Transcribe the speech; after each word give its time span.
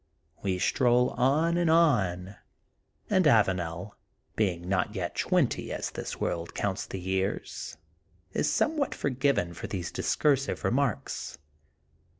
'* 0.23 0.41
We 0.41 0.57
stroll 0.57 1.11
on 1.11 1.57
and 1.57 1.69
on, 1.69 2.35
and 3.07 3.25
Avanel, 3.27 3.91
being 4.35 4.67
not 4.67 4.95
yet 4.95 5.15
twenty, 5.15 5.71
as 5.71 5.91
this 5.91 6.19
world 6.19 6.55
counts 6.55 6.87
the 6.87 6.99
years, 6.99 7.77
is 8.33 8.51
somewhat 8.51 8.95
forgiven 8.95 9.53
for 9.53 9.67
these 9.67 9.91
discursive 9.91 10.63
re 10.63 10.71
marks. 10.71 11.37